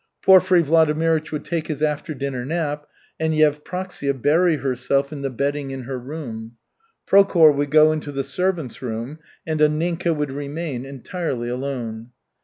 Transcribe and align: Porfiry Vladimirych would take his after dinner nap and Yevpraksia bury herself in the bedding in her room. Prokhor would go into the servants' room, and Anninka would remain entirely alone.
Porfiry 0.23 0.63
Vladimirych 0.63 1.31
would 1.31 1.45
take 1.45 1.67
his 1.67 1.83
after 1.83 2.15
dinner 2.15 2.43
nap 2.43 2.87
and 3.19 3.35
Yevpraksia 3.35 4.19
bury 4.19 4.55
herself 4.55 5.13
in 5.13 5.21
the 5.21 5.29
bedding 5.29 5.69
in 5.69 5.83
her 5.83 5.99
room. 5.99 6.53
Prokhor 7.05 7.51
would 7.53 7.69
go 7.69 7.91
into 7.91 8.11
the 8.11 8.23
servants' 8.23 8.81
room, 8.81 9.19
and 9.45 9.59
Anninka 9.59 10.15
would 10.15 10.31
remain 10.31 10.85
entirely 10.85 11.49
alone. 11.49 12.13